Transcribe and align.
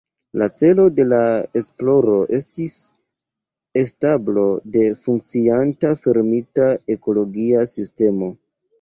La 0.41 0.45
celo 0.59 0.85
de 0.99 1.03
la 1.09 1.19
esploro 1.61 2.15
estis 2.39 2.79
establo 3.83 4.49
de 4.79 4.89
funkcianta 5.05 5.95
fermita 6.05 6.75
ekologia 6.99 7.73
sistemo. 7.79 8.37